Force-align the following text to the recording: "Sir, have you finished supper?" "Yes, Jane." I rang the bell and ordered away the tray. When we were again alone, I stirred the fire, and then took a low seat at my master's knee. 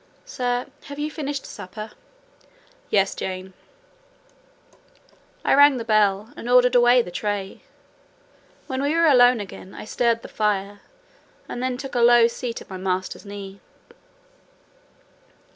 "Sir, 0.25 0.65
have 0.85 0.97
you 0.97 1.11
finished 1.11 1.45
supper?" 1.45 1.91
"Yes, 2.89 3.13
Jane." 3.13 3.53
I 5.45 5.53
rang 5.53 5.77
the 5.77 5.85
bell 5.85 6.33
and 6.35 6.49
ordered 6.49 6.73
away 6.73 7.03
the 7.03 7.11
tray. 7.11 7.61
When 8.65 8.81
we 8.81 8.95
were 8.95 9.05
again 9.05 9.39
alone, 9.45 9.73
I 9.75 9.85
stirred 9.85 10.23
the 10.23 10.27
fire, 10.27 10.79
and 11.47 11.61
then 11.61 11.77
took 11.77 11.93
a 11.93 11.99
low 12.01 12.25
seat 12.27 12.61
at 12.63 12.69
my 12.71 12.77
master's 12.77 13.27
knee. 13.27 13.59